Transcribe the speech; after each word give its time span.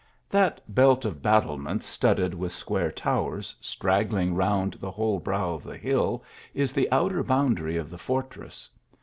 That 0.31 0.61
belt 0.73 1.05
of 1.05 1.21
battlements 1.21 1.85
studded 1.85 2.33
with 2.33 2.53
square 2.53 2.91
towers, 2.91 3.55
straggling 3.61 4.33
round 4.33 4.73
the 4.79 4.89
whole 4.89 5.19
brow 5.19 5.53
of 5.53 5.63
the 5.63 5.77
hill, 5.77 6.23
is 6.55 6.73
the 6.73 6.91
outer 6.91 7.21
boundary 7.21 7.77
of 7.77 7.91
the 7.91 7.99
fortress. 7.99 8.67